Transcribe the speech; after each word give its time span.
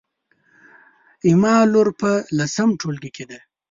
زما 1.29 1.55
لور 1.73 1.87
په 2.01 2.11
لسم 2.37 2.69
ټولګي 2.79 3.09
کې 3.15 3.25
ده 3.29 3.39